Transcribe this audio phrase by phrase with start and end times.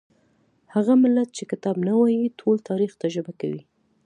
[0.73, 3.61] هغه ملت چې کتاب نه وايي ټول تاریخ تجربه کوي.